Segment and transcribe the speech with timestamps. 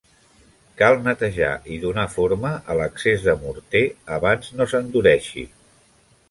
[0.79, 3.83] Cal netejar i donar forma a l'excés de morter
[4.17, 5.47] abans no s'endureixi.